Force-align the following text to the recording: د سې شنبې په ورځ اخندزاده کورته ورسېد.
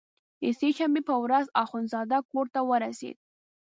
د 0.41 0.43
سې 0.59 0.69
شنبې 0.77 1.01
په 1.09 1.15
ورځ 1.23 1.45
اخندزاده 1.63 2.17
کورته 2.31 2.59
ورسېد. 2.69 3.17